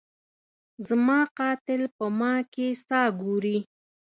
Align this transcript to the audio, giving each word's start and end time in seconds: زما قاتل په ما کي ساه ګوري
زما 0.87 1.19
قاتل 1.37 1.81
په 1.97 2.05
ما 2.19 2.33
کي 2.53 2.67
ساه 2.87 3.07
ګوري 3.21 3.59